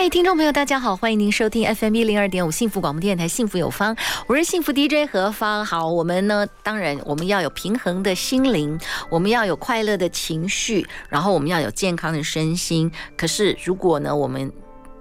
[0.00, 3.94] 嗨，听众朋友，大家好，欢迎您收听 FM 一零二点五幸福广播电台《幸福有方》，
[4.26, 5.62] 我是幸福 DJ 何芳。
[5.62, 12.90] 好，我们呢，当然我们要有平衡的心灵，我们要有快乐的情绪，然后我们要有健康的身心。
[13.14, 14.50] 可是，如果呢，我们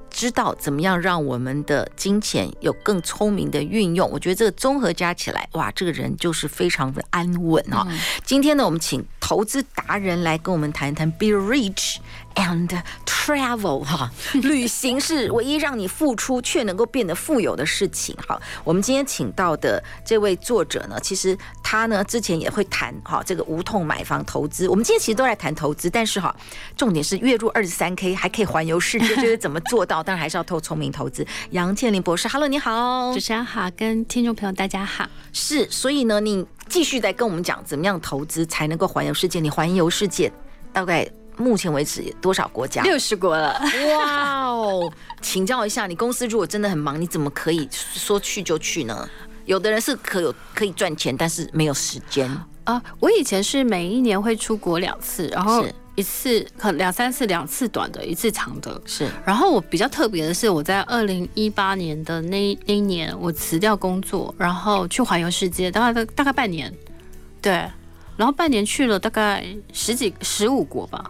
[0.09, 7.87] 知道怎么样让我们的金钱有更聪明的运用，我觉得这个综合加起来，哇，这个人就是非常的安稳啊。
[8.25, 11.99] 今天呢，我们请投资达人来跟我们谈一谈 Be Rich
[12.35, 18.15] and Travel 哈，旅行是唯一让你付出却能够变得富有的事情。
[18.27, 24.67] 好，我们今天请到的这位作者呢，其实他呢之前也会谈哈这个无痛买房投资。
[24.67, 26.35] 我们今天其实都在谈投资，但是哈，
[26.75, 30.01] 重点是月入二十三 K 还可以环游世界，就是怎么做到？
[30.01, 31.25] 当然还是要透聪明投资。
[31.51, 35.05] 杨倩琳博士，Hello，你好，主持人好，跟听众朋友大家好。
[35.33, 39.39] 是，所以呢，你继续在跟我们讲怎么样投资才能够环游世界？
[39.39, 40.31] 你环游世界
[40.73, 41.07] 大概？
[41.39, 42.83] 目前为止多少国家？
[42.83, 43.59] 六十国了。
[43.95, 44.91] 哇哦！
[45.21, 49.09] 请教一下，你公司如果真的很忙，你怎么可以说去就去呢？
[49.45, 52.29] 有的人是可有可以赚钱，但是没有时间
[52.65, 52.79] 啊。
[52.99, 58.79] 我以前是每一年会出国两次，然后一次可两三次，两次短的，一次长的。
[58.85, 59.07] 是。
[59.25, 66.71] 然后我比较特别的是，我在二零一八年的那那一年，我辞掉工作，然后去环游世界，大概大概半年。
[67.41, 67.65] 对。
[68.17, 71.09] 然后半年去了大概十几十五国吧。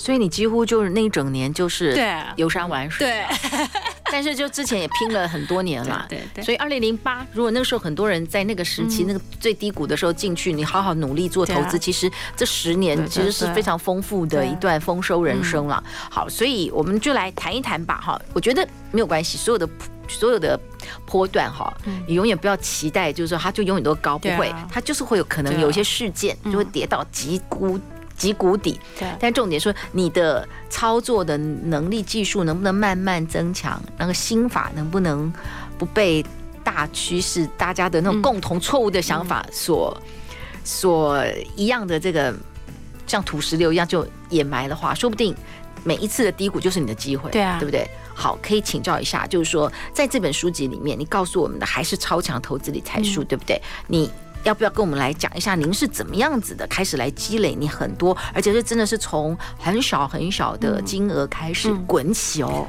[0.00, 1.94] 所以你几乎就是那一整年就是
[2.36, 3.24] 游山玩水，对。
[4.12, 6.44] 但是就之前也拼了很多年了，对对，对。
[6.44, 15.84] 所以二零零八，如果那个时候很多人在那个时期、嗯、那个最低谷的时候进去，你好好努力做投资，其实这十年其实是非常丰富的一段丰收人生了。
[16.10, 18.20] 好，所以我们就来谈一谈吧，哈。
[18.32, 19.68] 我觉得没有关系，所有的
[20.08, 20.58] 所有的
[21.06, 21.72] 波段哈，
[22.08, 27.78] 你永远不要期待，就是说它就永远都高，不会，它就是会有可能有一些事件就会跌到极谷。
[28.20, 33.82] 及谷底，对，但重点说你的操作的能力、技术能不能慢慢增强？
[33.96, 35.32] 那个心法能不能
[35.78, 36.22] 不被
[36.62, 40.06] 大趋势、大家的那种共同错误的想法所、嗯、
[40.64, 41.24] 所
[41.56, 42.34] 一样的这个
[43.06, 45.34] 像土石流一样就掩埋的话，说不定
[45.82, 47.88] 每一次的低谷就是你的机会，对啊，对不对？
[48.14, 53.58] 好，可以请教一下，就是说在这本书籍里面，你告诉我们的还是超强投资理财术、嗯，对不对？
[53.86, 54.10] 你。
[54.44, 62.66] 要不要跟我们来讲一下，您是怎么样子的开始来积累你很多，而且是真的是从很少很小的金额开始滚起哦。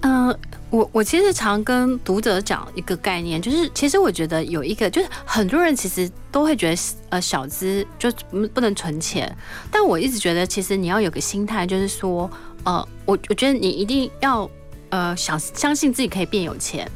[0.00, 0.38] 嗯，呃、
[0.70, 8.10] 我我其实常跟读者讲一个概念，就是其实我觉得有一个，就是很多人其实都会觉得呃小资就
[8.52, 9.32] 不能存钱，
[9.70, 12.28] 但我一直觉得其实你要有个心态，就是说
[12.64, 14.50] 呃，我我觉得你一定要
[14.92, 16.88] 呃想相信自己可以变有钱。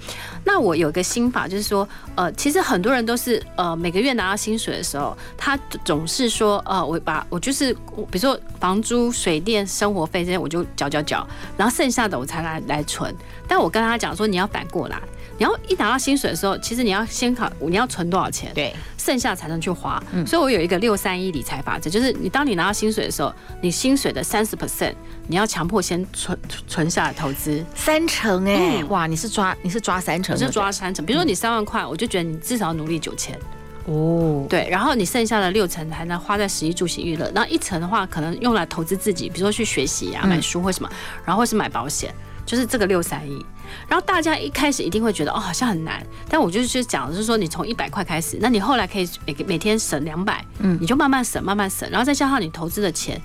[0.45, 11.27] 那我有一个心法，就是说，呃，其实很多人都是，呃，每个月拿到薪水的时候，他总是说，呃，我把我就是，比如说房租、水电、生活费这些，我就缴缴缴，
[11.57, 13.13] 然后剩下的我才来来存。
[13.49, 15.01] 但我跟他讲说，你要反过来。
[15.39, 20.03] 你要一拿到薪水的时候，其实你要先考你要存多少钱，对，剩下才能去花。
[20.13, 24.95] 嗯，所以我有一个六三一理财法则，就是你当你拿到薪水的时候，你薪水的三十 percent
[25.27, 27.65] 你要强迫先存存下来投资。
[27.75, 28.83] 三成哎、欸。
[28.83, 31.05] 嗯，哇，你是抓你是抓三成，我是抓三成。
[31.05, 33.39] 比如说你三万块，我就觉得你至少要努力九千。
[33.85, 40.91] 哦，对，然后你剩下的六成才能花在食衣住行娱乐，然后一成的话可能用来投资自己，比如说去学习呀、啊、买书或什么，
[41.25, 42.13] 然后或是买保险。
[42.47, 43.45] 就是这个六三一，
[43.89, 53.21] 然后大家一开始一定会觉得哦，好像很难，但我就是讲的是说，你从一百块开始，那你后来可以每每天省两百，嗯，你就慢慢省，慢慢省，然后再加上你投资的钱、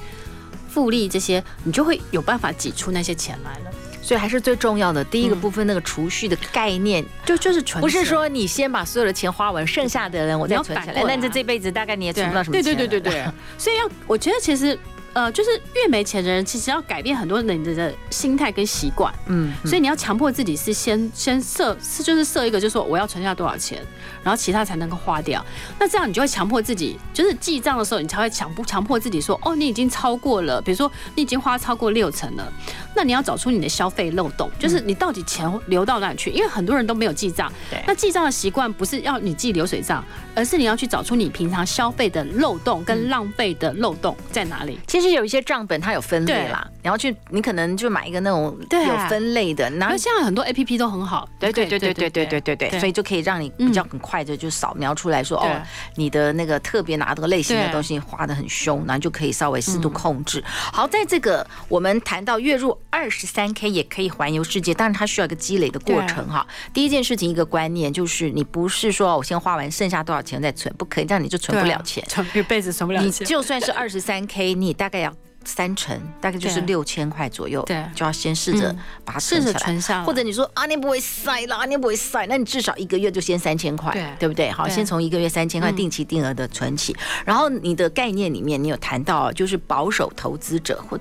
[0.67, 3.71] 复利这些，你就会有办法挤出那些钱来了。
[4.01, 12.63] 所以还是最重要的第一个部分，那个储蓄的概念，就就是存，不是说你先把所有的钱花完，剩下的人我再存起来，那这这辈子大概你也存不到什么钱。
[12.63, 13.23] 对对对对对，
[13.59, 14.77] 所以要我觉得其实。
[15.13, 23.81] 呃，就是越没钱的人，其实要改变很多人的心态跟习惯，嗯，所以你要强迫自己是先先设是就是设一个，就是说我要存下多少钱，
[24.23, 25.45] 然后其他才能够花掉。
[25.77, 32.53] 那这样你就会强迫自己，就是记账的时候，你才会强不强迫自己说，哦，你已经超过了，比如说你已经花超过六成了，
[32.95, 36.29] 那你要找出你的消费漏洞，就是你到底钱流到哪里去？
[36.29, 40.01] 因为很多人都没有记账，对，那记账的习惯不是要你记流水账，
[40.33, 44.79] 而是你要去找出你平常消费的漏洞跟浪费的漏洞在哪里。
[44.87, 55.61] 其其实有一些账本它有分类啦，然后去你可能就买一个那种有分类的，然后现在很多 A P P 都很好，对对对对对对对对对，所以就可以让你比较很快的就扫描出来说哦，
[55.95, 60.43] 你的那个特别拿这个类型的东西花的很凶，然后就可以稍微适度控制。
[60.45, 66.45] 好，在这个我们谈到月入二十三 K 也可以环游世界，但是它需要一个积累的过程哈。
[66.73, 73.07] 第一件事情一个观念就是你不是说我先花完剩下多少钱再存，不可以，这样你就存不了钱，存一辈子存不了钱。
[73.07, 75.30] 你 就算是二十三 K，你大 나가요.
[75.43, 80.03] 三成大概就是六千块左右，对，就要先试着把它存下来。
[80.03, 84.51] 或者你说啊，你不会塞啦，你不会塞，那你至少一个月就先三千块，对，对不对？
[84.51, 86.95] 好，先从一个月三千块定期定额的存起。
[87.25, 90.99] 然后你的概念里面，你有谈到就是保守投资者，或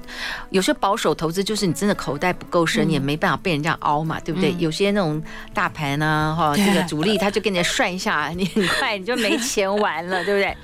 [0.48, 4.54] 有些保守投资就是你真的口袋不够深，也没办法被人家凹嘛，对不对？
[4.58, 5.22] 有些那种
[5.52, 10.56] 大盘啊，哈，这个主力他就给人家算一下，你很快你就没钱玩了，对不对？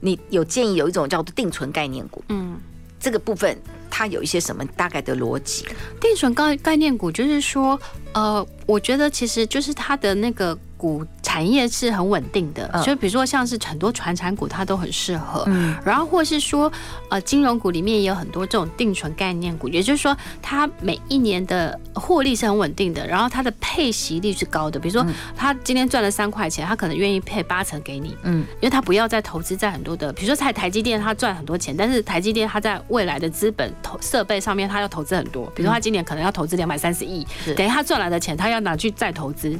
[0.00, 2.58] 你有建议有一种叫做定存概念股，嗯。
[3.00, 3.56] 这个部分
[3.90, 5.64] 它有一些什么大概的逻辑？
[6.00, 7.80] 定损概概念股就是说，
[8.12, 10.58] 呃，我觉得其实就是它的那个。
[10.78, 15.42] 股产业是很稳定的，就比如说像是很多传产股，它都很适合。
[15.48, 16.72] 嗯，然后或是说，
[17.10, 24.78] 呃，金融股里面也有很多这种定存概念股，也就是说，它每一年的获利是很稳定的，然后它的配息率是高的。
[24.78, 25.04] 比如说，
[25.36, 28.16] 他今天赚了三块钱，他可能愿意配八成给你。
[28.22, 35.44] 嗯，因为他不要再投资在很多的，比如说在台积电，他赚很多钱，但是台积电它在未来的资本投设备上面，他要投资很多。
[35.56, 37.26] 比如说他今年可能要投资两百三十亿，
[37.56, 39.58] 等于他赚来的钱，他要拿去再投资。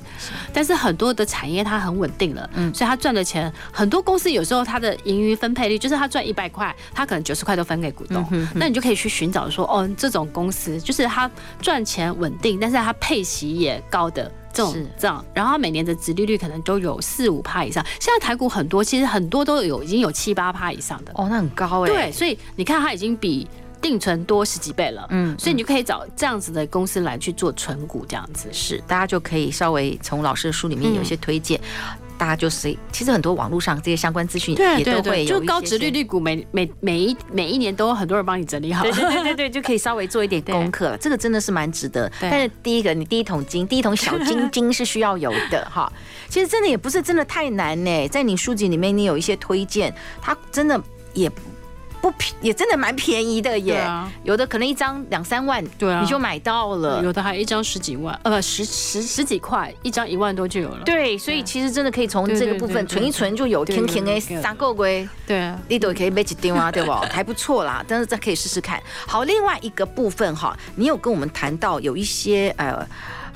[0.53, 1.08] 但是很多。
[1.13, 3.99] 的产业它很稳定了，嗯，所以它赚的钱很多。
[4.09, 8.27] 公司有时候它的盈余分配率就是它赚一百块，它可能九十块都分给股东。
[8.55, 17.85] 那你就可以去寻找说，哦，这种公司就是它赚钱稳定，但是它配息也高的这种这样，然后每年的殖利率可能都有四五趴以上。
[18.01, 21.89] 现在台股很多，其实很多都有已经有七八趴以上的哦，那很高哎。
[21.89, 23.47] 对，所以你看它已经比。
[23.81, 28.49] 定存多十几倍了，嗯，所以你就可以找这样子的公司来去做存股，这样子。
[28.53, 31.61] 是，大家就可以稍微从老师的书里面有一些推荐，
[32.17, 42.11] 大家就是其实很多网络上这些相关资讯也都会有，就高值利率股每每每一每一年都有很多人帮你整理好，对对对对， 就可以稍微做一点功课了，这个真的是蛮值得。
[42.21, 45.91] 但是第一个，你第一桶金，第一桶小金金是需要有的 哈。
[46.29, 50.81] 其实真的也不是真的太难呢，在你书籍里面你有一些推荐，它真的
[51.15, 51.31] 也。
[52.01, 60.85] 不便也真的蛮便宜的耶，啊、有的可能一张两三万，对啊，你就买到了，有的还一张十几万，呃，十十十几块，一张一万多就有了。
[60.85, 66.93] 对，所以其实真的可以从这个部分存一存，就有天天哎三个龟，对啊，你都可以买几丢啊，对不？
[66.93, 68.83] 还不错啦， 但是这可以试试看。
[69.07, 72.87] 好，另外一个部分哈，你有跟我们谈到有一些呃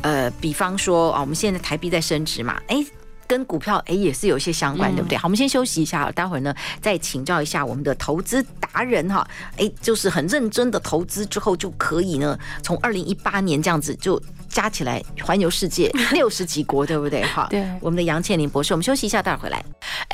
[0.03, 2.85] 呃，比方说啊，我们现在台币在升值嘛，哎。
[3.33, 5.17] 跟股票哎也是有一些相关，对不对？
[5.17, 9.27] 好，我们先休息一下，待会儿呢再请教一下我们的投资达人哈。
[9.57, 14.21] 哎，就是很认真的投资之后就可以呢，从二零一八年这样子就
[14.53, 17.23] 加起来环游世界 六十几国，对不对？
[17.25, 17.67] 哈，对。
[17.81, 19.65] 我们的杨倩玲博士，我们休息一下，待会儿回来。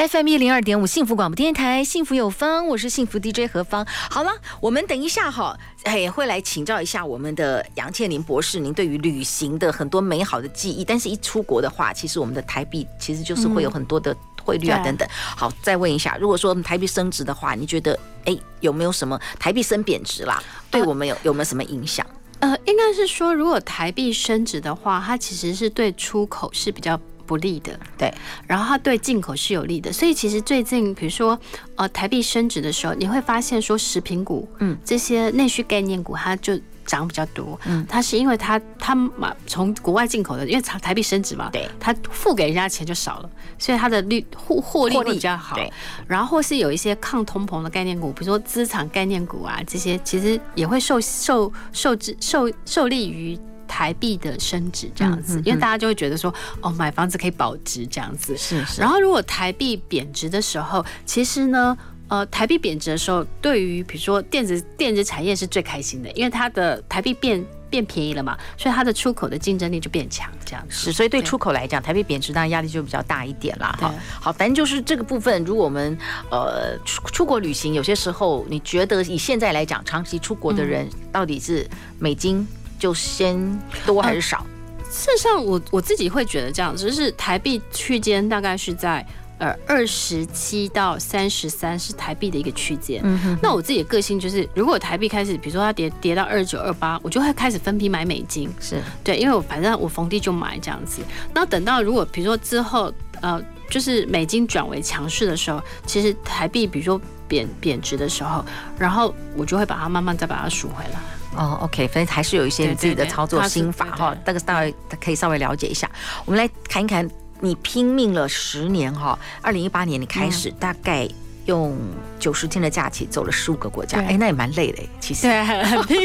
[0.08, 3.84] FM 一零二点五幸福广播电台，幸福有方，我是幸福 DJ 何芳。
[4.08, 4.30] 好了，
[4.60, 10.84] 我们等一下哈，哎会来请教一下我们的杨倩玲博士，您对于旅行的很多美好的记忆。
[10.84, 15.08] 但是，一出国的话，其实我们的台币其实就是会有很多的汇率啊等等。
[15.12, 20.40] 好，再问一下，如果说台币升值的话，你觉得哎有没有什么台币升贬值啦？
[20.70, 22.06] 对我们有有没有什么影响？
[22.40, 27.00] 呃，应该是说，如果台币升值的话，它其实是对出口是比较。
[27.28, 28.10] 不利的，对，
[28.46, 31.38] 然后它对进口是有利的，所以其实最近，比如说，
[31.74, 45.72] 呃，台币升值的时候，你会发现说，食品股，嗯，这些内需概念股，它就涨比较多，嗯，它是因为它它嘛从国外进口的，因为台台币升值嘛，对，它付给人家钱就少了，所以它的利获获利会比较好，对，
[46.08, 53.38] 然后或是有一些抗通膨的概念股，比如说资产概念股啊，这些其实也会受受受制受受利于。
[53.70, 58.34] 台币的升值这样子，因为大家就会觉得说，哦，买房子可以保值这样子。
[58.34, 58.80] 是是。
[58.80, 61.76] 然后，如果台币贬值的时候，其实呢，
[62.08, 70.74] 呃，台币贬值的时候，对于比如说电子电子产业是最开心的，因为它的台币变变便宜了嘛，所以它的出口的竞争力就变强，这样子。
[70.74, 73.76] 是，所以对出口来讲，台币贬值当然压力就比较大一点啦。
[73.80, 75.96] 哈，好，反正就是这个部分，如果我们
[76.30, 82.46] 呃出出国旅行，有些时候你觉得以现在来讲，长期出国的人到底是美金？
[82.78, 83.36] 就先
[83.84, 84.38] 多还是少？
[84.38, 89.04] 呃、事实上我，我我自己会觉得这样，就是台币区间大概是在
[89.38, 93.00] 呃二十七到三十三是台币的一个区间。
[93.04, 98.50] 嗯哼，那我自己的个性就是，如果台币开始，比如说它跌跌到二九二八，我就会开始分批买美金。
[98.60, 101.02] 是对，因为我反正我逢低就买这样子。
[101.32, 103.42] 那等到如果比如说之后呃。
[103.70, 108.42] 就是美金转为强势的时候，其实台币比如说贬贬值的时候，
[108.78, 110.98] 然后我就会把它慢慢再把它赎回来。
[111.36, 115.86] 哦，OK，反正还是有一些你自己的操作心法哈，这个大概可以稍微了解一下。
[116.24, 117.06] 我们来看一看，
[117.40, 121.08] 你拼命了十年哈，二零一八年你开始大概
[121.46, 121.76] 用
[122.18, 125.22] 九十天的假期走了十五个国家，哎，那也蛮累的，其实。
[125.22, 125.98] 对，很拼。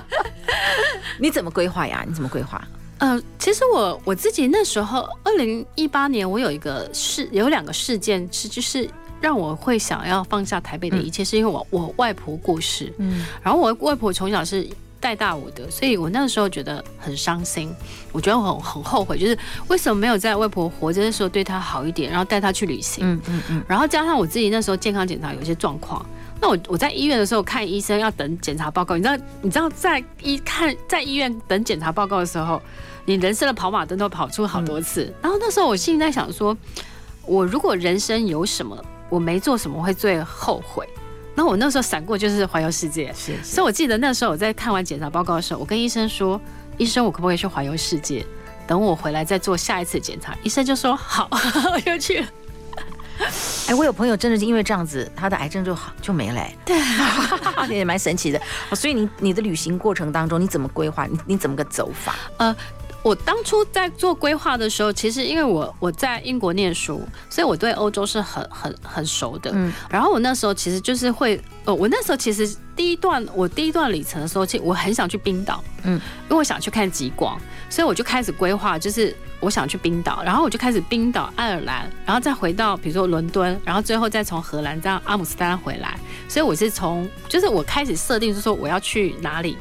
[1.18, 2.04] 你怎么规划呀？
[2.06, 2.62] 你怎么规划？
[2.98, 8.88] 呃，其实我我自己那时候二零一八年，我有一个事，有两个事件是就是。
[9.18, 14.68] 让我会想要放下台北的一切，是因为我我外婆过世，嗯，然后我外婆从小是
[15.00, 17.72] 带大我的，所以我那个时候觉得很伤心，
[18.12, 19.38] 我觉得我很很后悔，就是
[19.68, 26.04] 为什么没有在外婆活着的时候对她好一点，然后带她去旅行，嗯嗯嗯，然后加上我自己那时候健康检查有一些状况，
[26.40, 32.60] 那我我在医院的时候看医生要等检查报告，你知道你知道在医看在医院等检查报告的时候，
[33.04, 36.56] 你人生的跑马灯都跑出好多次，然后那时候我心里在想说，
[37.24, 38.76] 我如果人生有什么。
[39.08, 40.84] 我没做什么会最后悔，
[41.36, 46.40] 那我那时候闪过就是环游世界，是，是，所以我记得那时候我在看完检查报告的时候，我跟医生说
[46.78, 48.24] ：“医生，我可不可以去环游世界？
[48.66, 51.28] 等我回来再做下一次检查。”医生就说：“好，
[51.74, 52.24] 我就去。”
[53.68, 56.76] 哎，我有朋友真的是因为这样子，他的癌症就好就没了，对，
[57.74, 58.40] 也蛮神奇的。
[58.74, 61.06] 所以你你的旅行过程当中，你怎么规划？
[61.06, 62.14] 你你怎么个走法？
[62.38, 62.56] 呃。
[63.06, 69.52] 我当初在做规划的时候，其实因为我我在英国念书，所以我对欧洲是很很很熟的。
[69.54, 75.92] 嗯，然后我那时候其实就是会，呃，我那时候其实第一段我第一段旅程的时候，其实我很想去冰岛，嗯，
[76.24, 85.96] 因为我想去看极光，所以我就开始规划，就是我想去冰岛，然后我就开始冰岛、爱尔兰，然后再回到比如说伦敦，然后最后再从荷兰这样阿姆斯特丹回来。
[86.28, 89.56] 所以我是从，就是我开始设定，就是说我要去哪里。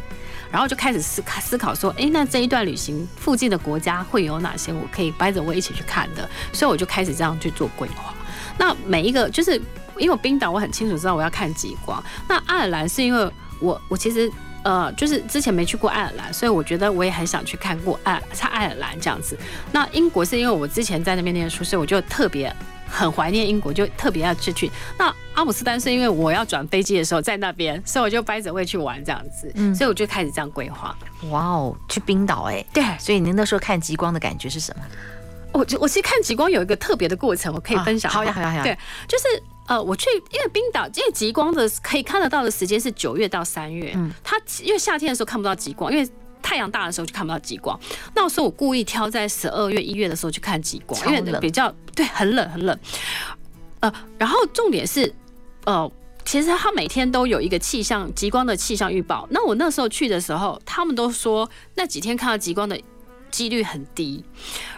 [0.51, 6.27] 然后就开始思考思考说，哎，那这一段旅行附近的国家会有哪些我可以掰着我一起去看的？
[6.53, 8.13] 所以我就开始这样去做规划。
[8.57, 9.55] 那每一个就是
[9.97, 12.03] 因为我冰岛我很清楚知道我要看极光。
[12.27, 14.31] 那爱尔兰是因为我我其实
[14.63, 19.37] 呃就是之前没去过爱尔兰，所以我觉得我也很想去看过爱在爱尔兰这样子。
[19.71, 22.55] 那英国是因为我之前在那边念书，所以我就特别。
[22.87, 24.71] 很怀念英国，就特别要去去。
[24.97, 29.51] 那阿姆斯丹是因为我要转飞机的时候在那边，所以我就掰着会去玩这样子。
[29.55, 30.97] 嗯，所以我就开始这样规划。
[31.29, 32.65] 哇哦，去冰岛哎。
[32.73, 34.83] 对，所以您那时候看极光的感觉是什么？
[35.51, 38.11] 我我其实看极光有一个特别的过程，我可以分享。
[38.11, 38.63] 好呀好呀好呀。
[38.63, 38.77] 对，
[39.07, 39.23] 就是
[39.67, 43.91] 呃，我去因为冰岛，因为极光的可以看得到的时间是九月到三月。
[43.95, 46.09] 嗯，它因为夏天的时候看不到极光，因为。
[46.45, 47.77] 太阳大的时候就看不到极光，
[48.13, 52.79] 那时候我故意挑在十二月、一月的时候去看极光，因为比较对，很冷很冷。
[53.79, 55.11] 呃，然后重点是，
[55.65, 55.91] 呃，
[56.23, 59.27] 其实他每天都有一个气象极光的气象预报。
[59.31, 62.79] 那我那时候去的时候，他们都说那几天看到极光的
[63.31, 64.23] 几率很低。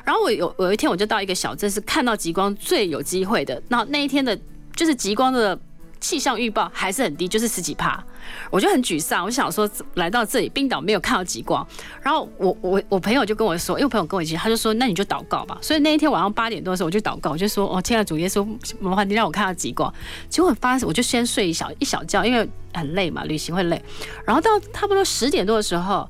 [0.05, 3.62] 然后我有有一天我就到一个小镇，是看到极光最有机会的。
[3.67, 4.39] 那那一天的，
[4.74, 5.59] 就是极光的。
[6.00, 8.04] 气象预报还是很低，就是十几趴，
[8.50, 9.25] 我就很沮丧。
[9.25, 11.66] 我想说，来到这里冰岛没有看到极光，
[12.01, 15.58] 然后我我我朋友就跟我说，因为我朋友跟我一起，他就说，那你就祷告吧。
[15.62, 18.48] 所以那一天晚上八点多的时候，我就祷告，我就说，哦，亲爱的主耶稣，
[18.80, 19.94] 麻烦你让我看到极光。
[20.30, 23.82] 结果发，我就先睡一小一小觉，因为很累嘛，旅行会累。
[24.25, 26.10] 然后到差不多十点多的时候，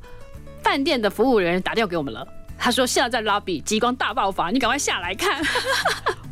[0.64, 2.28] 饭店的服务人员打电话给我们了。
[2.60, 5.40] 他说：“现在在 lobby 极光大爆发，你赶快下来看。”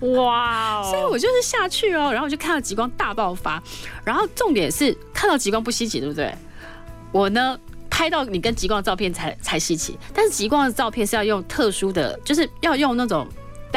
[0.01, 0.89] 哇哦！
[0.89, 3.61] 所以我就是下去哦，然后我就看到极光大爆发。
[4.03, 6.33] 然后重点是看到极光不稀奇，对不对？
[7.11, 7.57] 我呢
[7.89, 13.27] 拍到你跟极光的照片才才稀奇，但是极光的照片是要用特殊的，就是要用那种。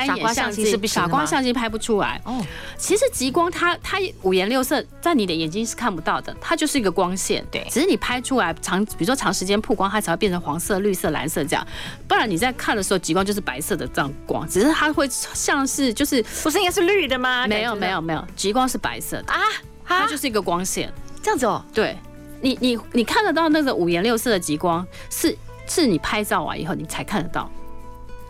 [0.07, 2.21] 单眼相机是不行，傻瓜相机拍不出来。
[2.25, 2.41] 哦，
[2.77, 7.45] 其实极光它它五颜六色，在你的眼睛是看不到的，它就是一个光线。
[7.51, 11.67] 对，只是你拍出来长，比如说长时间曝光，它才会变成黄色、绿色、蓝色这样。
[12.07, 17.47] 不然你在看的时候，极光就是白色的这样光，只是它会像是就是不是应该是绿的吗？
[17.47, 19.41] 没有没有没有，极光是白色的啊，
[19.85, 21.65] 它就是一个光线这样子哦。
[21.75, 21.97] 对，
[22.41, 25.37] 你你你看得到那个五颜六色的极光，是
[25.67, 27.51] 是你拍照完以后你才看得到。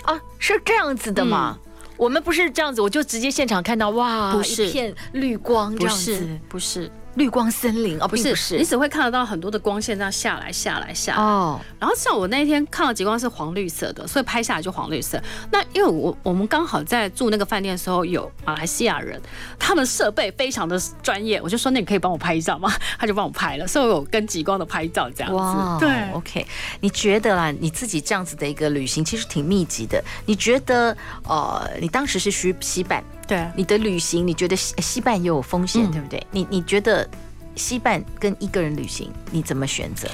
[0.08, 1.58] 啊，是这样子的吗？
[1.62, 6.12] 嗯、我们不是这样子，我就直接现场看到哇，不是一片绿光这样子，
[6.48, 6.80] 不是。
[6.80, 11.22] 不是绿光森林哦，不是，不是，你只会看得到很多的光线这样下来，下来，下来。
[11.22, 11.60] 哦。
[11.78, 15.20] 然后像我那一天看到极光是黄绿色的，所以拍下来就黄绿色。
[15.50, 19.20] 那因为我我们刚好在住那个饭店的时候有马来西亚人，
[19.58, 22.72] 他们设备非常的专业，我就说，那你可以帮我拍一照吗？
[22.98, 25.36] 他就帮我拍了，所以我有跟极光的拍照这样子。
[25.36, 25.76] 哇。
[25.80, 25.88] 对。
[26.12, 26.46] OK，
[26.80, 30.02] 你觉得啦，你自己这样子的一个旅行其实挺密集的。
[30.24, 33.02] 你觉得呃，你当时是去西半？
[33.28, 36.26] 对，你的旅行，你觉得西西半也有风险，嗯、对不对？
[36.32, 37.08] 你你觉得
[37.54, 40.08] 西半跟一个人旅行，你怎么选择？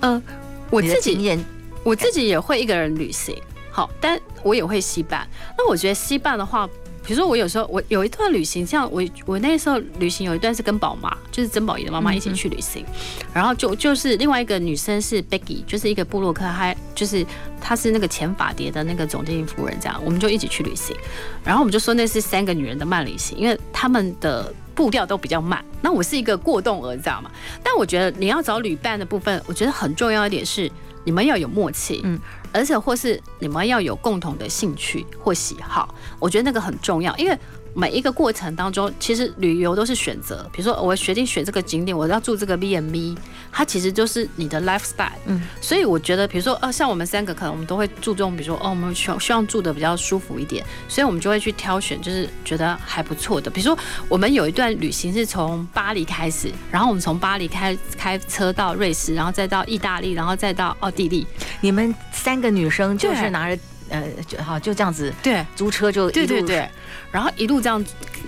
[0.00, 0.22] 呃，
[0.70, 1.38] 我自己
[1.82, 3.34] 我自己也会一个人旅行，
[3.72, 5.26] 好，但我也会西半。
[5.56, 6.68] 那我觉得西半的话，
[7.08, 12.84] 比如说我有时候我有一段旅行，像我我那时候旅行有一段是跟宝妈，就是曾宝仪的妈妈一起去旅行，
[13.32, 17.24] 然后就就是另外一个女生是 Becky，就是一个布洛克，还就是
[17.62, 20.94] 她是那个前法蝶的那个总经理夫人，这样我们就一起去旅行，
[21.42, 27.30] 然后我们就说那是三个女人的慢旅行，因为他们的步调都比较慢，那我是一个过动儿，你知道吗？
[27.64, 30.70] 但我觉得你要找旅伴的部分，我觉得很重要一点是。
[31.04, 32.20] 你们要有默契，嗯，
[32.52, 37.38] 而且或是你们要有共同的兴趣或喜好，我觉得那个很重要，因为。
[37.78, 40.44] 每一个过程当中，其实旅游都是选择。
[40.52, 43.16] 比如说，我决定选这个景点，我要住这个 B&B，
[43.52, 45.12] 它其实就是你的 lifestyle。
[45.26, 53.48] 嗯，所以我觉得，比如说，呃，像我们三个，可能我们都会注重，比如说，哦，我们希望希望住的比较舒服一点，所以我们就会去挑选，就是觉得还不错的。
[53.48, 61.24] 比如说，我们有一段旅行是从巴黎开始，然后我们从巴黎开开车到瑞士，然后再到意大利，然后再到奥地利。
[61.60, 63.62] 你们三个女生就是拿着。
[63.90, 66.68] 呃，就好，就这样子，对，租车就对对对，
[67.10, 67.84] 然后一路这样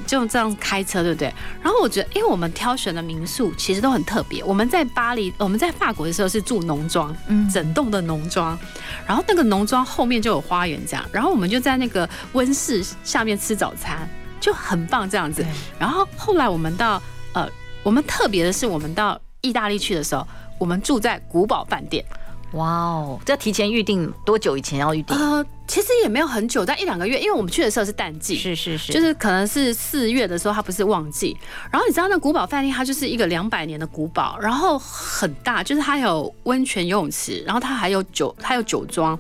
[0.07, 1.33] 就这样开车，对不对？
[1.63, 4.43] 然后我觉得，因为我们挑选的民宿其实都很特别。
[4.45, 8.59] 我们在巴黎，我们在法国的时候是住农庄，嗯，整栋的农庄，
[9.07, 14.09] 然后那个农庄后面就有花园这样，然后我们就在那个温室下面吃早餐，
[14.41, 15.45] 就很棒这样子。
[15.79, 17.03] 然后后来我们到
[17.33, 17.49] 呃，
[17.83, 20.27] 我们特别的是，我们到意大利去的时候，
[20.59, 22.05] 我们住在古堡饭店。
[22.53, 25.17] 哇哦，这要提前预定多久以前要预定？
[25.17, 31.37] 呃，其实也没有很久，但一两个月，因为我们去的时候是淡季，是是是，就是可能是四月的时候，它不是旺季。
[31.71, 39.11] 然后你知道那古堡饭店，它就是一个两百年的古堡，然后很大，就是它有温泉游泳池，然后它还有酒，它有酒庄。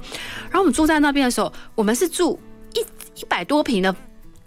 [0.44, 2.37] 然后我们住在那边的时候，我们是住
[2.75, 2.80] 一
[3.20, 3.94] 一百多平的，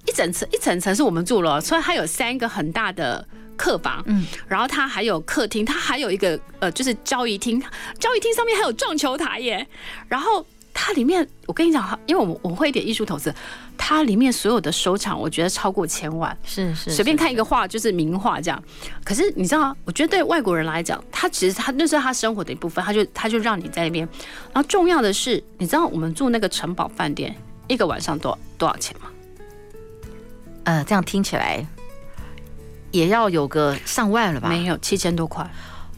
[0.05, 3.25] 一整层一整层是我们住了，所以它有三个很大的。
[3.63, 7.63] 客房，嗯，然后它还有客厅，它还有一个呃，就是交易厅，
[7.97, 9.65] 交易厅上面还有撞球台耶。
[10.09, 13.33] 然后它里面，我跟你讲，因为我我会一点艺术投资，
[13.77, 18.61] 它里面所有的收藏，我觉得超过千万，是是，随便看一个画就是名画这样。
[19.05, 24.05] 可是你知道，我觉得对外国人来讲，他其实他那是他生活的一部分，他就他就让你在那边。
[24.51, 27.33] 然后重要的是，你知道我们住那个城堡饭店
[27.69, 29.07] 一个晚上多多少钱吗？
[30.65, 31.65] 呃，这样听起来。
[32.93, 34.47] 也要有个上万了吧？
[34.47, 35.45] 没有，七千多块。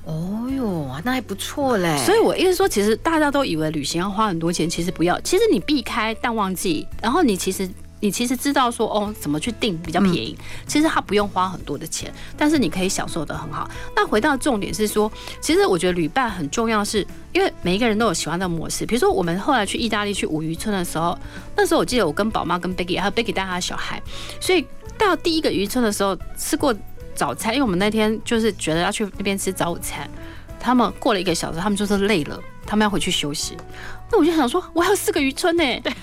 [0.06, 1.98] 哦哟，那还不错嘞。
[2.06, 5.20] 所以我意思说，其实大家都以为旅行要花很多钱，其实不要。
[5.22, 7.68] 其实你避开淡旺季，然后你其实
[8.00, 10.38] 你其实知道说哦，怎么去订比较便宜。
[10.40, 13.68] 嗯、其实它不用花很多的钱，但是你可以享受的很好。
[13.96, 18.86] 那回到重点是说，其实我觉得旅伴很重要是，是因为每一个人都有喜欢的模式。
[18.86, 21.18] 比如说我们后来去意大利去五渔村的时候，
[21.58, 24.00] 那时候我记得我跟宝妈跟 Becky 还有 Becky 带他的小孩，
[24.40, 24.64] 所以。
[24.98, 26.74] 到第一个渔村的时候，吃过
[27.14, 30.10] 早餐，因为我们那天就是觉得要去那边吃早午餐。
[30.60, 33.56] 他们过了一个小时，他们就是累了，他们要回去休息。
[34.12, 35.64] 那我就想说，我还有四个渔村呢。
[35.84, 35.94] 对。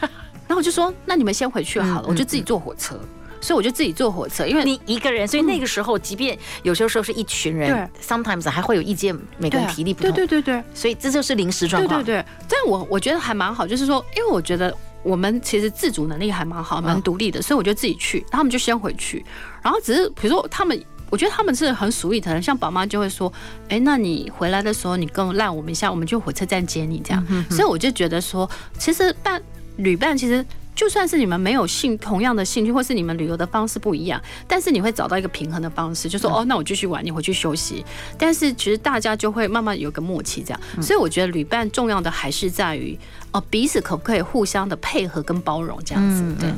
[0.47, 2.99] 然后我就说，那你们先回去好了，我就自己坐火车。
[3.41, 10.13] 所以我就自己坐火车，因为你一个人，所以那个时候，即便有些时候是一群人，对，sometimes 还会有意见，每个人体力不同。
[10.13, 10.65] 对对对对。
[10.73, 12.05] 所以这就是临时状况。
[12.05, 12.27] 对对对。
[12.49, 14.73] 但我我觉得还蛮好，就是说，因为我觉得。
[15.03, 19.25] 我们其实自主能力还蛮好，蛮独立的，所以我就自己去，他们就先回去。
[19.63, 23.33] 然后只是比如说他们，我觉得他们是很 sweet 的，像宝妈就会说
[23.69, 29.43] ：“哎，那你回来的时候，你跟我赖我们一下，我们就火车站接你这样。”所以我就觉得说，其实伴
[29.77, 30.45] 旅伴其实。
[30.75, 37.85] 就算是你们没有兴同样的兴趣，或是你们旅游的方式不一样，但是你会找到一个平衡的方式，就说哦，那我继续玩，你回去休息。
[38.17, 40.61] 但是其实大家就会慢慢有个默契，这样。
[40.81, 42.99] 所以我觉得旅伴重要的还是在于
[43.33, 46.23] 哦，彼此可不可以互相的配合跟包容这样子。
[46.39, 46.49] 对。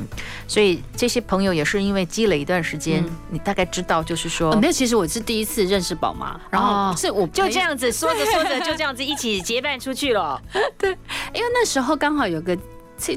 [0.47, 4.73] 所以这些朋友也是因为积累一段时间，你大概知道就是说，没有。
[4.73, 10.41] 其实我是第一次认识宝妈，然后是我就这样子说着说着就这样子一起结伴出去了。
[10.77, 10.91] 对，
[11.33, 12.57] 因为那时候刚好有个。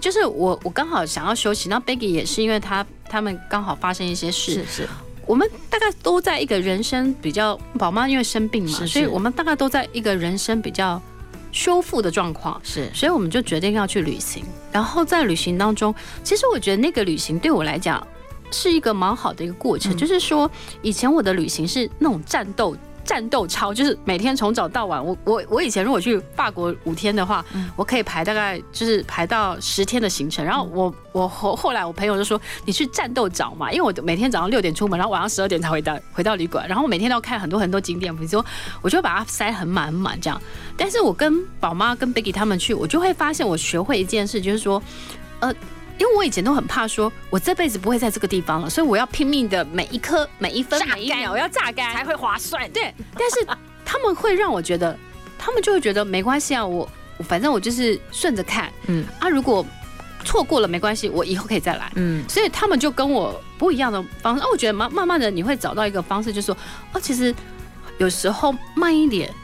[0.03, 4.88] 就是我，我刚好想要休息，那 Becky 也是因为他他们刚好发生一些事，是是，
[5.25, 11.01] 我们大概都在一个人生比较，宝妈因为生病嘛，是是，所以我们大概都在一个人生比较
[11.53, 14.45] 修复的状况，是，所以我们就决定要去旅行。
[14.71, 18.07] 然后在旅行当中，其实我觉得那个旅行对我来讲
[18.51, 20.51] 是一个蛮好的一个过程，嗯、就是说
[20.83, 22.77] 以前我的旅行是那种战斗。
[23.09, 30.44] 战斗超就是每天从早到晚，我我我以前如果去法国五天的话，嗯、我可以排大概就是排到十天的行程。
[30.44, 38.44] 然后我我后后来我朋友就说，你去战斗找嘛，因为我每天早上六点出门，然后晚上十二点才回到回到旅馆，然后我每天都要看很多很多景点，比如说
[38.83, 40.38] 我就把它塞很满很满这样。
[40.77, 44.83] 但是我跟宝妈跟 Becky 他们去，我就会发现我学会一件事，就是说，
[45.40, 45.51] 呃。
[45.99, 52.71] 因为我以前都很怕说，我这辈子不会在这个地方了，所以我要拼命的每一颗、每一分、每一秒，我要榨干才会划算。
[52.71, 53.47] 对，但是
[53.85, 54.97] 他们会让我觉得，
[55.37, 56.89] 他们就会觉得没关系啊，我
[57.21, 59.67] 反正我就是顺着看，嗯啊，如果
[60.25, 61.91] 错过了没关系，我以后可以再来。
[61.97, 64.43] 嗯，所以他们就跟我不一样的方式。
[64.43, 66.57] 哦，我觉得慢慢慢的你会找到一个方式，就是说，
[66.93, 67.35] 哦，其实
[67.99, 69.35] 有时候慢一点。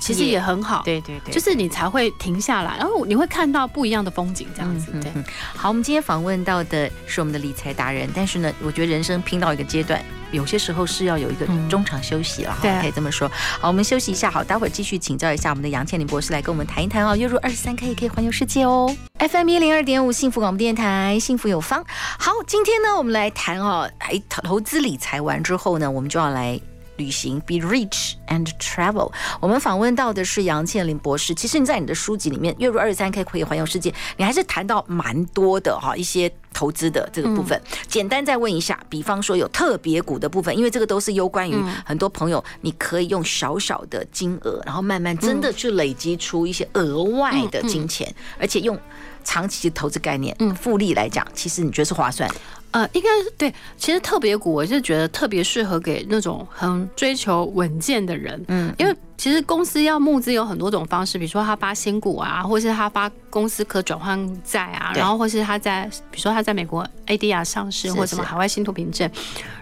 [0.00, 4.90] 其实也很好，对对对，就是你才会停下来，然后你会看到不一样的风景，这样子。
[5.00, 5.12] 对，
[5.54, 13.30] 好，我们今天访问到的是我们的理财达人，但是呢，我觉得人生拼到一个阶段，有些时候是要有一个中场休息了，哈，可以这么说。
[13.60, 17.14] 好，我们休息一下，好，待会儿继续请教一下我们的杨倩琳博士来跟我们谈一谈哦。
[17.14, 18.94] 月入二十三 K 也可以环游世界哦。
[19.18, 21.84] FM 一零二点五幸福广播电台，幸福有方。
[22.18, 26.58] 好，今天呢，我们来谈哦，哎，投资理财完之后呢，我们就要来。
[27.00, 29.10] 旅行，be rich and travel。
[29.40, 31.34] 我们访问到的是杨倩玲博士。
[31.34, 37.58] 其实你在你的书籍里面，月入二十三 K 可以环游世界，你还是谈到蛮多的哈，一些投资的这个部分。
[37.88, 48.78] 简单再问一下，比方说有特别股的部分，因为这个都是攸关于很多朋友，你可以用小小的金额，然后慢慢真的去累积出一些额外的金钱，而且用
[49.24, 52.30] 长期的投资概念，嗯，复利来讲，其实你觉得是划算？
[52.72, 53.52] 呃，应该是对。
[53.76, 58.40] 其实特别股，我是觉得特别适合给那种很追求稳健的人。
[58.46, 69.08] 嗯，因为其实公司要募资有很多种方式，比如说他发新股啊，或是他发公司可转换债啊，然后或是他在，比如说他在美国 ADR 上市或什么海外信托凭证。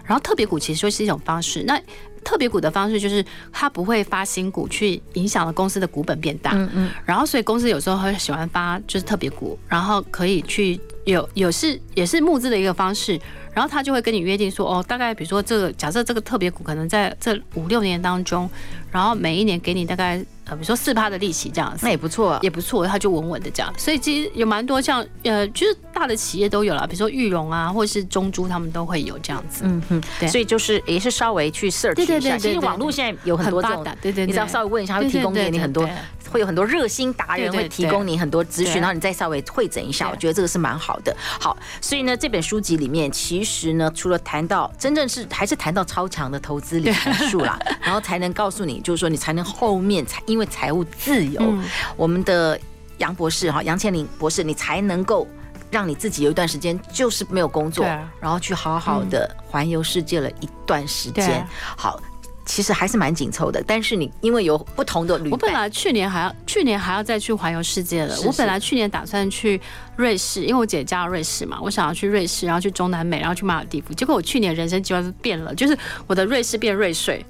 [0.03, 1.63] 然后特别股其实就是一种方式。
[1.67, 1.79] 那
[2.25, 6.51] 特别股的方式就是他不会发新股去影响了公司的股本变大。
[6.53, 6.91] 嗯嗯。
[7.05, 10.79] 然后所以公司有时候会喜欢发就是特别股，然后可以去。
[11.05, 13.19] 有有是也是募资的一个方式，
[13.51, 18.47] 然后他就会跟你约定说，哦，大概比如说这个假设这个特别股可能在这五六年当中，
[18.91, 20.23] 然后每一年给你大概。
[20.55, 23.73] 比如说四趴的利息这样子，那也不错，啊，也不错，它就稳稳的这样。
[23.77, 29.63] 所以其实有蛮多像呃，就是大的企业都有了，比如说裕隆啊，或者是中珠，他们都会有这样子。
[29.65, 30.29] 嗯哼，对。
[30.29, 32.05] 所以就是也是稍微去 search 一下。
[32.05, 35.87] 对对对，其实网络现在有很多这种，对对对，你只要稍微问一下，会提供给你很多，
[36.29, 41.13] 会有很多热心达人会提供你很多资讯，然后你再稍微会诊一下，我觉得这个是蛮好的。
[41.19, 51.63] 好，所以呢，这本书籍里面其实呢，除了谈到真正是还是谈到超强的投资理财术啦，然后才能告诉你，就是说你才能后面才因为财务自自由，嗯、
[51.97, 52.59] 我们的
[52.99, 55.27] 杨博士哈，杨千林博士，你才能够
[55.71, 57.83] 让你自己有一段时间就是没有工作，
[58.19, 61.43] 然后去好好的环游世界了一段时间。
[61.75, 61.99] 好，
[62.49, 68.19] 其实还是蛮紧凑的，但是你因为有不同的旅，我本来去年还要去年还要再去环游世界了。
[68.25, 69.61] 我本来去年打算去
[69.95, 73.93] 瑞士，因为我姐嫁到瑞士嘛，我想要去瑞士，然后去中南美，然后去马尔地夫。
[73.93, 77.23] 结果我去年人生计划变了，就是我的瑞士变瑞穗，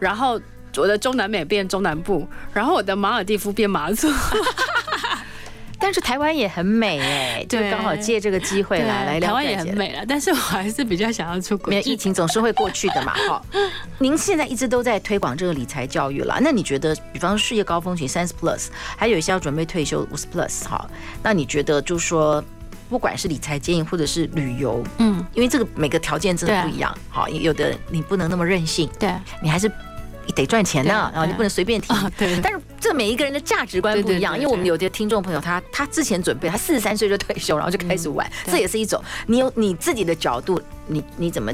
[0.00, 0.40] 然后。
[0.76, 4.08] 我的中南美变中南部，然后我的马尔地夫变马祖，
[5.84, 9.28] 但是台湾也很美哎，就刚好借这个机会来来聊。
[9.28, 11.68] 台湾也很美了，但是我还是比较想要出国。
[11.68, 13.42] 没有疫情总是会过去的嘛， 哈。
[13.98, 20.88] 您现在一直都在推广这个理财教育了，那你觉得，比方说事业高峰期三十 plus，还有一些要准备退休五十 plus，哈，
[21.22, 22.42] 那你觉得，就是说，
[22.88, 29.70] 不管是理财建议或者是旅游，嗯，因为这个每个条件真的不一样，好，有的你不能那么任性，对，你还是。
[30.26, 31.92] 你得赚钱的，然后你不能随便提。
[32.16, 32.40] 对。
[32.40, 39.02] 但是这每一个人的价值观不一样，因为我们有些听众朋友，他他之前准备，他四十三岁就退休，然后就开始玩，这也是一种。
[39.26, 41.52] 你有你自己的角度，你你怎么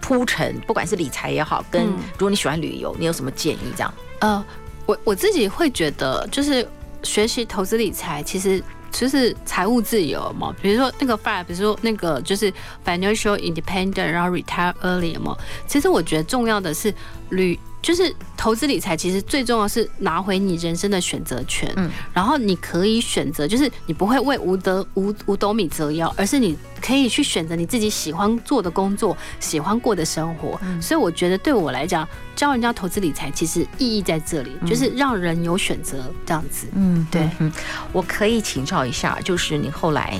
[0.00, 0.58] 铺陈？
[0.66, 3.58] 不管是理财也好，跟如果你喜欢旅游，你有什么建议？
[3.76, 3.94] 这样？
[4.20, 4.44] 呃，
[4.86, 6.66] 我我自己会觉得，就是
[7.02, 10.54] 学习投资理财，其实就是财务自由嘛。
[10.60, 12.52] 比如说那个 FIRE，比如说那个就是
[12.84, 15.36] financial independent，然后 retire early 嘛。
[15.66, 16.92] 其实我觉得重要的是
[17.30, 17.58] 旅。
[17.82, 21.70] 就是投资理财，其实最重要是拿回你人生的选择权。
[21.76, 30.58] 嗯，然后你可以选择，就是你不会为无德无无斗米折腰，而是你可以去选择你自己喜欢做的工作，喜欢过的生活。
[30.62, 36.68] 嗯，所以我觉得对我来讲，教人家投资理财，其实意义在这里，就是让人有选择这样子。
[36.74, 37.28] 嗯，对。
[37.40, 37.52] 嗯，
[37.92, 40.18] 我可以请教一下，就是你后来。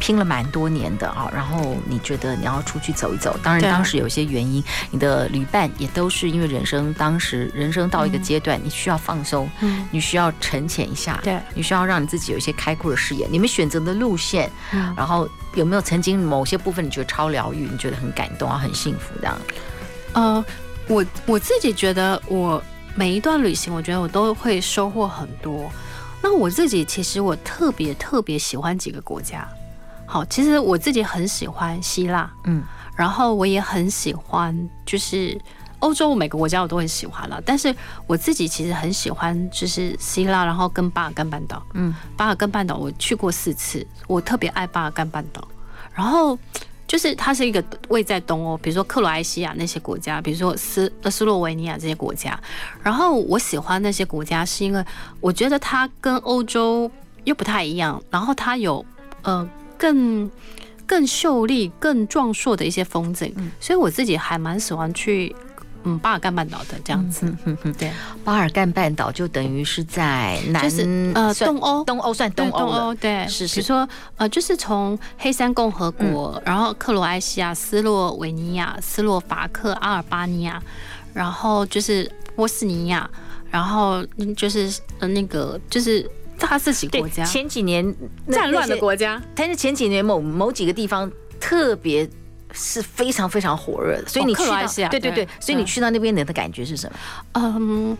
[0.00, 13.28] 拼了蛮多年的啊，然后你觉得你要出去走一走，当然当时有一些原因，你的旅伴也都是因为人生当时人生到一个阶段，你需要放松，嗯，你需要沉潜一下，对，你需要让你自己有一些开阔的视野。
[13.30, 14.50] 你们选择的路线，
[14.96, 19.38] 然后有没有曾经某些部分你觉得超疗愈，你觉得很感动啊，很幸福这样？
[20.14, 20.44] 呃，
[20.88, 22.60] 我我自己觉得我
[22.94, 25.70] 每一段旅行，我觉得我都会收获很多。
[26.22, 29.46] 那我自己其实我特别特别喜欢几个国家。
[30.10, 32.64] 好，其实我自己很喜欢希腊，嗯，
[32.96, 35.40] 然后我也很喜欢，就是
[35.78, 37.40] 欧洲每个国家我都很喜欢了。
[37.46, 37.72] 但是
[38.08, 45.46] 我自己其实很喜欢，就是希腊，然后跟巴尔干半岛，嗯，巴尔干半岛我去过四次，我特别爱巴尔干半岛。
[45.94, 46.36] 然后
[46.88, 52.36] 就是它是一个位在东欧，比如说克罗埃西亚那些国家，比如说斯呃斯洛维尼亚这些国家。
[52.82, 54.84] 然后我喜欢那些国家，是因为
[55.20, 56.90] 我觉得它跟欧洲
[57.22, 58.84] 又不太一样，然后它有
[59.22, 59.48] 呃。
[59.80, 60.30] 更
[60.86, 63.32] 更秀丽、更壮硕的一些风景。
[63.36, 65.34] 嗯，所以我自己还蛮喜欢去。
[65.82, 67.34] 嗯，巴尔干半岛的这样子，
[67.78, 67.90] 对，
[68.22, 73.88] 巴尔干半岛就等于是在南，就是呃东欧，东欧算东欧，对，是是，比如说
[74.18, 80.62] 呃，就是从黑山共和国，嗯、然后克罗埃西亚、斯洛维尼亚、斯洛伐克、阿尔巴尼亚，
[81.14, 83.08] 然后就是波斯尼亚，
[83.50, 84.04] 然后
[84.36, 86.06] 就是呃那个就是
[86.40, 87.94] 大自己国家，前几年
[88.32, 92.08] 战乱的国家，但是前几年某某几个地方特别。
[92.52, 96.98] 是非常非常火热的，所以你去到，对对对，所以你去到那边，你的感觉是什么？
[97.34, 97.96] 嗯，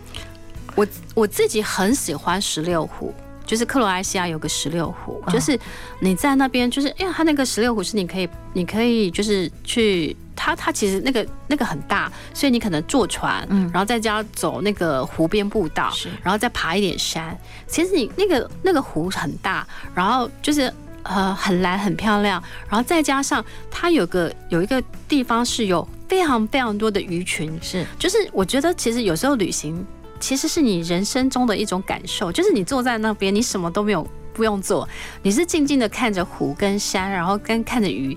[0.75, 3.13] 我我自己很喜欢十六湖，
[3.45, 5.57] 就是克罗埃西亚有个十六湖，就是
[6.01, 17.37] 你在那边，就是因为它那个十六湖是你可以，你可以就是去它，它其实那个那个很大，所以你可能坐船，嗯，然后再加走那个湖边步道，是，然后再爬一点山。
[17.67, 20.73] 其实你那个那个湖很大，然后就是。
[21.03, 29.83] 呃，很蓝，很漂亮，然后再加上它有个有一个地方是有非常非常多的鱼群，是，就是我觉得其实有时候旅行
[30.19, 34.87] 其实是你人生中的一种感受，就是你坐在那边，你什么都没有不用做，
[35.23, 38.15] 你是静静的看着湖跟山，然后跟看着鱼，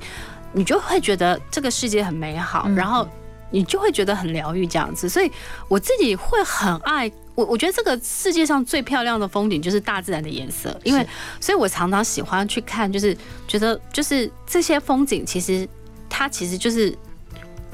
[0.55, 3.07] 你就会觉得这个世界很美好，然后
[3.51, 5.31] 你就会觉得很疗愈这样子，所以
[5.69, 7.11] 我自己会很爱。
[7.35, 11.07] 我我觉得这个世界上最漂亮的风景就是大自然的颜色，因为
[11.41, 13.17] 所以我常常喜欢去看，就是
[13.49, 15.69] 觉得就是这些风景，其实
[16.09, 16.97] 它其实就是。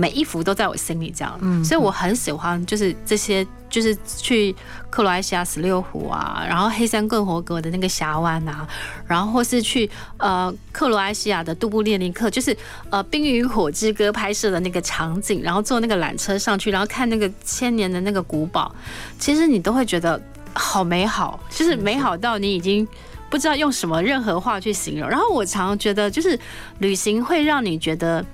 [0.00, 4.56] 每一幅都在我心里这样，嗯，所以我很喜欢，就是这些，就是去
[4.88, 8.66] 克罗埃西亚十六湖啊，然后黑山共和国的那个峡湾啊，
[9.06, 12.56] 然后或是去呃克罗埃西亚的杜布列尼克，就是
[12.88, 18.74] 呃《冰与火之歌》拍摄的那个场景，然后坐那个缆车上去，然后看那个千年的那个古堡，
[19.18, 20.18] 其实你都会觉得
[20.54, 22.88] 好美好，就是美好到你已经
[23.28, 25.06] 不知道用什么任何话去形容。
[25.06, 26.38] 然后我常常觉得，就是
[26.78, 28.24] 旅行会让你觉得。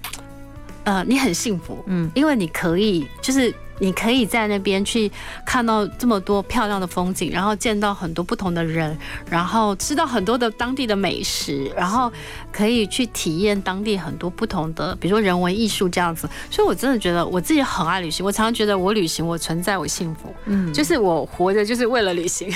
[0.87, 3.55] 呃，你很幸福，嗯，因为你可以就是。
[3.79, 5.11] 你可以在那边去
[5.45, 8.97] 看到这么多漂亮的风景，然后见到很多不同的人，
[9.31, 12.11] 然后吃到很多的当地的美食，然后
[12.53, 16.29] 可以去体验当地很多不同的，比如说人文艺术这样子。
[16.51, 18.25] 所以，我真的觉得我自己很爱旅行。
[18.25, 20.35] 我常常觉得我旅行，我存在，我幸福。
[20.47, 22.51] 嗯，就是我活着就是为了旅行。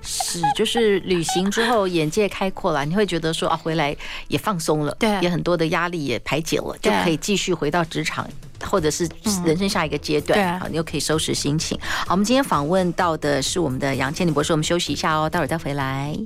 [0.00, 3.94] 是，就是旅行之后眼界开阔了，你会觉得说啊，回来
[4.28, 8.26] 也放松了，对，也很多的压力也排解了，就可以继续回到职场。
[8.64, 9.08] 或者是
[9.44, 11.78] 人生下一个阶段，好，你又可以收拾心情。
[11.80, 16.16] 好，我们今天访问到的是我们的杨千里博士，我们休息一下哦，待会儿再回来。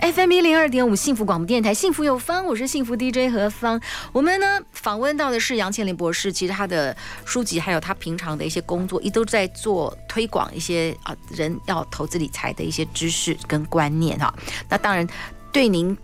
[0.00, 3.80] FM 一零二点五幸福广播电台，幸福有方，我是幸福 DJ 何芳。
[4.12, 14.32] 我们呢访问到的是杨千林博士，其实他的书籍还有他平常的一些工作，也都在做推广一些啊人要投资理财的一些知识跟观念哈。
[14.68, 15.06] 那当然
[15.50, 15.96] 对您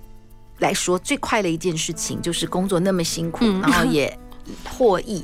[0.58, 4.18] 来说最快的一件事情就是工作那么辛苦，然后也
[4.64, 5.22] 获益。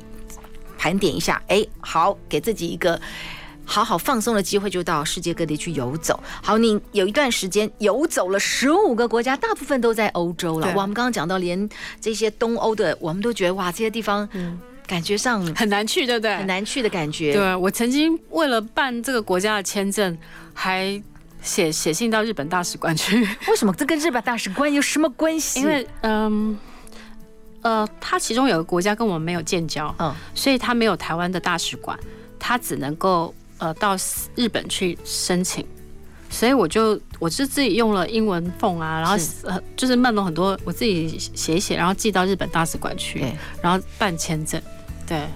[0.82, 3.00] 盘点一下，哎，好，给自己一个
[3.64, 6.20] 好好放松的机会，就到世界各地去游走。
[6.42, 10.66] 好，你有一段时间游走了十五个国家，大部分都在欧洲了。
[10.74, 11.68] 哇，我们刚刚讲到，连
[12.00, 14.28] 这些东欧的，我们都觉得哇，这些地方
[14.88, 16.36] 感觉上很难去，对不对？
[16.36, 17.32] 很难去的感觉。
[17.32, 20.18] 对，我曾经为了办这个国家的签证，
[20.52, 21.00] 还
[21.40, 23.24] 写写信到日本大使馆去。
[23.46, 23.72] 为什么？
[23.74, 25.60] 这跟日本大使馆有什么关系？
[25.60, 26.58] 因为，嗯。
[26.58, 26.71] 呃，
[28.00, 31.98] 他其中有个国家跟我们没有建交，嗯，所以他没有台湾的大使馆，
[32.38, 33.96] 他只能够呃到
[34.34, 35.64] 日本去申请，
[36.28, 43.24] 所以我就我是自己用了英文缝啊，然后呃就是弄了很多，我自己写一写，然后寄到日本大使馆去，
[43.60, 44.60] 然后办签证，
[45.06, 45.26] 对。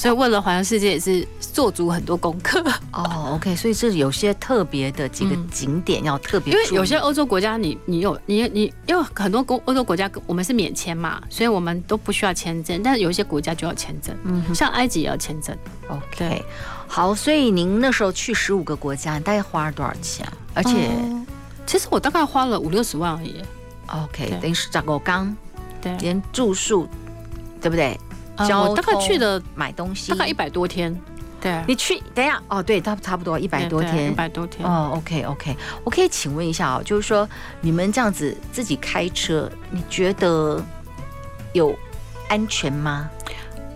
[0.00, 3.32] 所以为了环游世界也是做足很多功课哦。
[3.34, 15.54] OK，所以是有些特别的几个景点要特别，因为有些欧洲国家你你有你你因为很多欧欧洲国家我们是免签嘛，所以我们都不需要签证，但是有一些国家就要签证，嗯，像埃及也要签证。
[15.88, 16.42] OK，
[16.86, 20.26] 好，所以您那时候去十五个国家，你大概花了多少钱？
[20.54, 21.26] 而且、嗯、
[21.66, 23.42] 其实我大概花了五六十万而已。
[23.88, 25.36] OK，等于是找个刚，
[25.82, 26.88] 对，连住宿，
[27.60, 28.00] 对不对？
[28.48, 30.96] 我大概去了买东西，大概一百多天。
[31.40, 34.68] 对，你去等一下哦，对，差差不多一百多天，一百多天。
[34.68, 37.28] 哦，OK OK，我可以请问一下哦，就是说
[37.60, 40.62] 你们这样子自己开车，你觉得
[41.54, 41.74] 有
[42.28, 43.08] 安全吗？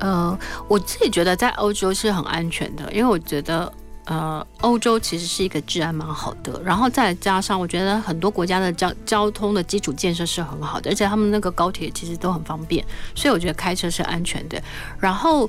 [0.00, 3.72] 呃，我自己觉得在欧洲是很安全的，因为我觉得。
[4.06, 14.62] 呃，欧洲其实是一个治安蛮好的，然后再加上我觉得很多国家的交交通的基础建设是很好的，而且他们那个高铁其实都很方便，所以我觉得开车是安全的。
[14.98, 15.48] 然后，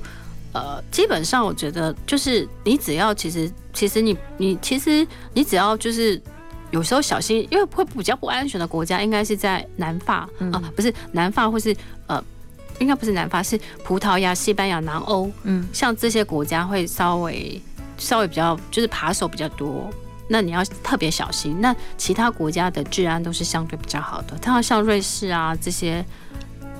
[0.52, 6.18] 呃，基本上我觉得就是你只要其实其实你你其实你只要就是
[6.70, 12.24] 有时候小心，因为会比较不安全的国家，应该是在南法、嗯、啊，不是南法，或是呃，
[12.78, 17.60] 应该不是南法，是葡萄牙、西班牙、南欧，嗯，像这些国家会稍微
[17.96, 19.90] 稍微比较就是扒手比较多，
[20.28, 21.60] 那你要特别小心。
[21.60, 26.04] 那其他国家的治安都是相对比较好的，它像瑞士啊这些，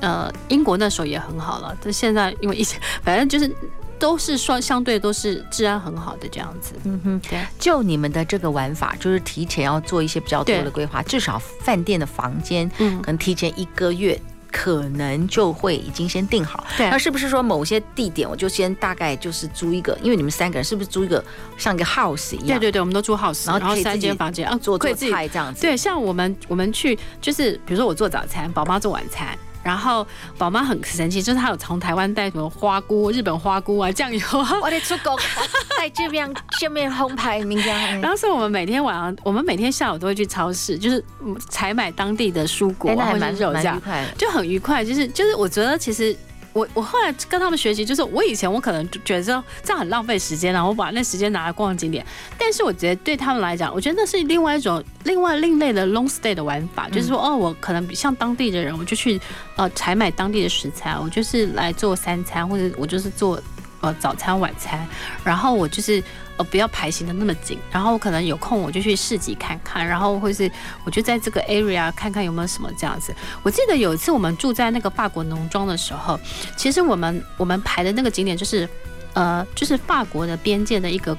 [0.00, 3.54] 呃，英国那时候也很好了，但现在因为疫情， 反正就是。
[3.98, 7.42] 都是说相对都是治安很好的这样子，嗯哼，对。
[7.58, 14.20] 就你们的这个玩法，就是提前要做一些比较多的规划，至少饭店的房间，嗯，可能提前一个月，
[14.56, 16.66] 可能就会已经先定好。
[16.78, 16.88] 对。
[16.88, 19.96] 那是不是说某些地点，我就先大概就是租一个？
[20.02, 21.22] 因为你们三个人是不是租一个
[21.58, 22.58] 像一个 house 一样？
[22.58, 25.60] 对对对，我们都租 house，然后三间房间啊，做做菜这样子。
[25.60, 29.38] 对，像我们我们去就是比如说我做早餐，宝妈做晚餐。
[29.66, 30.06] 然后
[30.38, 35.18] 宝妈很神奇，就是她有从台湾带什么花菇、日本花菇啊、酱油啊，我得出国
[35.76, 37.74] 带这边这边烘焙名家。
[37.96, 41.04] 然后是我们每天晚上，我们每天下午都会去超市，就是
[41.48, 43.82] 采买当地的蔬果，还蛮肉这样，
[44.16, 44.84] 就很愉快。
[44.84, 46.16] 就是就是，我觉得其实。
[46.56, 49.44] 我我后来跟他们学习，就是我以前我可能就觉得这样
[49.78, 52.04] 很浪费时间，然后我把那时间拿来逛景点。
[52.38, 59.20] 但是我觉得对他们来讲，我觉得那是另外一种另外另类的 long stay 的玩法，就是说哦，我可能像当地的人，我就去
[59.56, 63.38] 呃采买当地的食材，我就是来做三餐，或者我就是做。
[63.80, 64.86] 呃，早餐、晚餐，
[65.22, 66.02] 然后我就是
[66.36, 70.50] 呃，不要排行的那么紧，然后可能有空我就去市集看看，然后或是
[70.84, 73.14] 我就在这个 area 看看有没有什么这样子。
[73.42, 76.18] 我记得有一次我们住在那个法国农庄的时候，
[76.56, 78.68] 其实我们我们排的那个景点就是
[79.14, 81.16] 呃，就是法国的边界的一个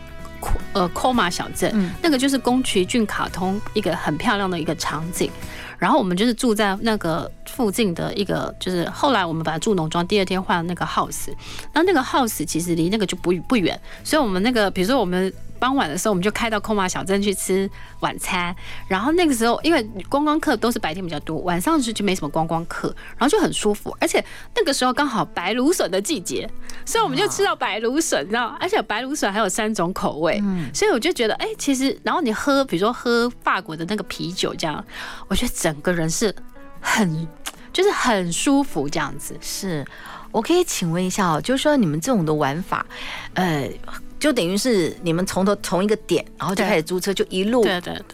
[0.73, 5.31] 呃 Coma 小镇，嗯，那个就是宫崎骏卡通一个很漂亮的一个场景。
[5.77, 11.29] 然后我们就是住在那个附近的一个，就是后来我们把它住农庄，第二天换了那个 house，
[11.73, 15.33] 那那个 house 其实离那个就不不远，所以我们那个比如说我们。
[15.59, 18.55] 傍晚的时候，我们就开到空马小镇去吃晚餐。
[18.87, 23.95] 然后那个时候，因为观光客都是白天比较多，晚上就就没什么观光客，然后就很舒服。
[23.99, 24.23] 而且
[24.55, 26.49] 那个时候刚好白芦笋的季节，
[26.85, 28.55] 所以我们就吃到白芦笋，你知道？
[28.59, 30.41] 而且白芦笋还有三种口味，
[30.73, 34.83] 所以我就觉得，哎，其实，然后你喝，比如说喝法国的那个啤酒，这样，
[35.27, 36.33] 我觉得整个人是
[36.79, 37.27] 很，
[37.73, 39.37] 就是很舒服这样子。
[39.41, 39.85] 是，
[40.31, 42.85] 我可以请问一下哦，就是说你们这种的玩法，
[43.33, 43.69] 呃。
[44.27, 47.65] 就等于是你们从头从一个点，然后就开始租车，就一路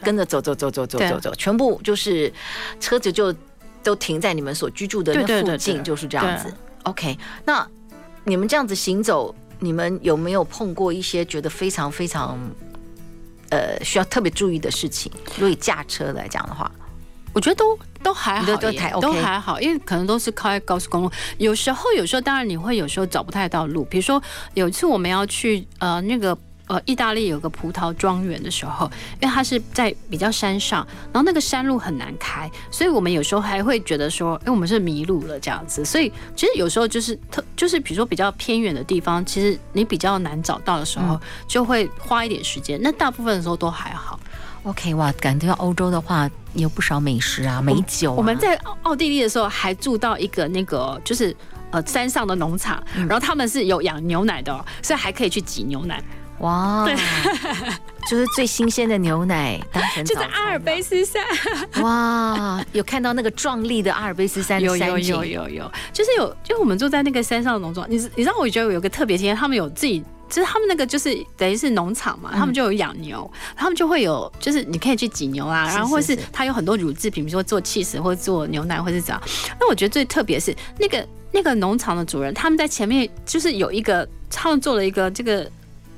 [0.03, 2.31] 跟着走走走走走走走，全部就是
[2.79, 3.33] 车子就
[3.81, 6.53] 都停在你们所居住的那附近，就是这样子。
[6.83, 7.67] OK，那
[8.25, 12.37] 你们这样子行走，你们有没有碰过一些觉得非常非常
[13.49, 15.11] 呃需要特别注意的事情？
[15.33, 16.71] 如果以驾车来讲的话。
[17.33, 21.11] 我觉得都都还好，都还都还好，因为可能都是靠在高速公路。
[21.37, 23.83] 有时候，有时候当然你会有时候找不太到路。
[23.85, 24.21] 比如说
[24.53, 28.85] 有一次我们要去呃那个呃意大利有个葡萄庄园的时候，
[29.19, 35.83] 因为它是在比较山上，然后那个山路很难开，所以我们有时候还会觉得说，哎，我们是迷路了这样子。
[35.83, 42.79] 所以其实有时候就是特就是比如说比较偏远的地方，其实你比较难找到的时候，就会花一点时间。
[42.81, 44.19] 那大部分的时候都还好。
[44.63, 48.15] OK，哇，感觉到欧洲的话有不少美食啊，美酒啊。
[48.15, 51.35] 我们在奥地利的时候还住到一个那个就是
[51.71, 56.01] 呃山上的农场，然后他们是有养牛奶的，所以还可以去挤牛奶。
[56.39, 56.95] 哇，对，
[58.09, 61.21] 就是最新鲜的牛奶当成 就在阿尔卑斯山。
[61.81, 64.61] 哇，有看到那个壮丽的阿尔卑斯山？
[64.61, 67.85] 有有有有有，就是有，就是我们住在那个山上的农庄。
[67.89, 70.01] 你你知道，我觉得有个特别体验，他们有自己。
[70.33, 79.21] 其实他们那个就是等于是农场嘛，他们就有养牛，他们就会有，就是你可以去挤牛啊，然后或是他有很多乳制品，比如说做起司或者做牛奶或者是怎样。
[79.59, 85.47] 那我觉得最特别是那个那个农场的主人，他们在前面就是有一个，他们做了一个这个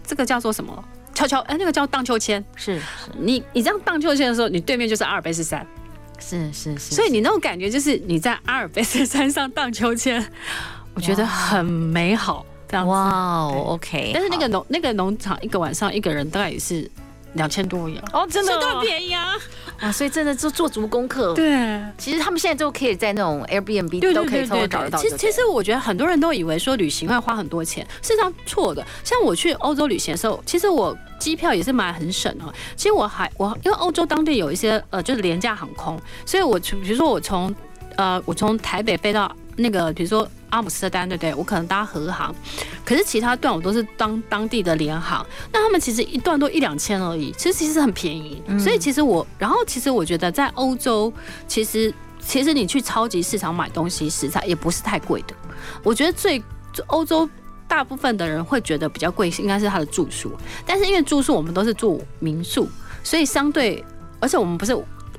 [0.06, 0.84] 这个叫做什么？
[1.14, 2.44] 悄悄哎，那个叫荡秋千。
[2.58, 2.84] 是，是
[3.18, 5.66] 你你这样荡秋千的时候，你对面就是阿尔卑斯山。
[6.20, 6.94] 是是是。
[6.94, 10.30] 所以你那种感觉就是你在阿尔卑斯山上荡秋千，
[10.94, 12.46] 我觉得很美好。
[12.72, 16.90] 哇哦，OK，但是那个农那个农场一个晚上一个人大概也是
[17.34, 19.34] 两千多元哦，真的这么便宜啊！
[19.80, 21.34] 啊，所以真的就做足功课。
[21.34, 24.98] 对，其实他们现在都可以在那种 Airbnb 都可以找得到。
[24.98, 28.86] 其实其实我觉得很多人都以为说旅行会花很多钱，事实上错的。
[29.04, 32.54] 像我去欧洲旅行的时候，其实我机票也是买很省哦。
[32.76, 37.54] 其实我还我因为欧洲当地有一些呃就是廉价航空，所以我比如说我从
[37.98, 40.28] 呃我从台北飞到那个比如说。
[40.56, 41.36] 阿姆斯特丹对不对？
[41.36, 42.34] 我可能搭和航，
[42.86, 48.42] 可是其他段我都是当当地的联航，那他们其实一段都一两千而已，其实其实很便宜。
[48.48, 51.12] 嗯、所以其实我，然后其实我觉得在欧洲，
[51.46, 55.36] 其实其实你去超级市场买东西，食材也不是太贵的。
[55.84, 56.42] 我觉得最
[56.88, 57.30] 欧洲
[57.68, 60.32] 大部分的人会觉得比较贵，应该是他的住宿。
[60.66, 62.70] 但是因为住宿我们都是住民宿，
[63.04, 63.84] 所以相对。
[64.22, 64.76] 而且我们不是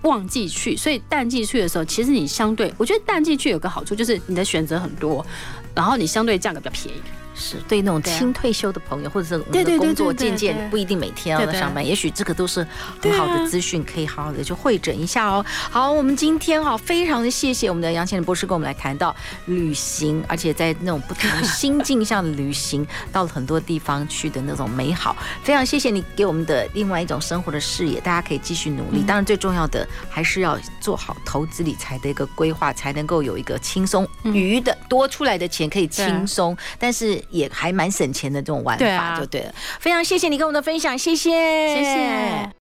[0.07, 5.27] 旺季去，所以淡季去的时候，其实你相对，我觉得淡季去有个好处就是你的选择很多，
[5.75, 7.01] 然后你相对价格比较便宜。
[7.37, 12.66] 是对那种轻退休的朋友，或者是我们的工作渐渐不一定每天要在上班，也许这个都是
[13.03, 15.45] 很好的资讯，可以好好的去会诊一下哦。
[15.70, 19.14] 好，我们今天哈非常的谢谢我们的杨倩玲博士跟我们来谈到
[19.45, 25.14] 旅行，而且在那种不同心境下的旅行， 到了很多地方去的那种美好。
[25.43, 29.03] 非常谢谢你给我们的另外一种生活的视野，大家可以继续努力。
[29.07, 37.22] 当然最重要的还是要做好投资理财的一个规划，才能够有一个轻松余的多出来的钱可以轻松，但是。
[37.31, 39.55] 也还蛮省钱的这种玩法，就对了。
[39.81, 41.31] 非常谢谢你跟我们的分享，谢谢，
[41.74, 42.51] 谢谢。